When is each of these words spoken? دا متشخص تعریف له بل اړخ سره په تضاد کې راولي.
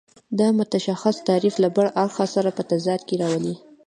دا 0.39 0.47
متشخص 0.59 1.15
تعریف 1.27 1.55
له 1.63 1.69
بل 1.75 1.87
اړخ 2.03 2.17
سره 2.35 2.49
په 2.57 2.61
تضاد 2.71 3.01
کې 3.07 3.15
راولي. 3.21 3.55